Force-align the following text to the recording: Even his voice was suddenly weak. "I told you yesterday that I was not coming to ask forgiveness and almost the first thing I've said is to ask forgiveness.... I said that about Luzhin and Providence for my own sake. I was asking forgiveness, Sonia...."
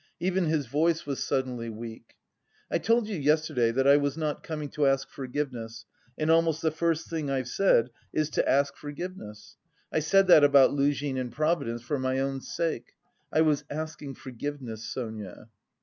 Even 0.19 0.45
his 0.45 0.65
voice 0.65 1.05
was 1.05 1.21
suddenly 1.23 1.69
weak. 1.69 2.15
"I 2.71 2.79
told 2.79 3.07
you 3.07 3.15
yesterday 3.17 3.69
that 3.69 3.85
I 3.85 3.97
was 3.97 4.17
not 4.17 4.41
coming 4.41 4.67
to 4.69 4.87
ask 4.87 5.07
forgiveness 5.11 5.85
and 6.17 6.31
almost 6.31 6.63
the 6.63 6.71
first 6.71 7.07
thing 7.07 7.29
I've 7.29 7.47
said 7.47 7.91
is 8.11 8.31
to 8.31 8.49
ask 8.49 8.75
forgiveness.... 8.75 9.57
I 9.93 9.99
said 9.99 10.25
that 10.25 10.43
about 10.43 10.73
Luzhin 10.73 11.17
and 11.19 11.31
Providence 11.31 11.83
for 11.83 11.99
my 11.99 12.17
own 12.17 12.41
sake. 12.41 12.93
I 13.31 13.41
was 13.41 13.63
asking 13.69 14.15
forgiveness, 14.15 14.83
Sonia...." 14.83 15.49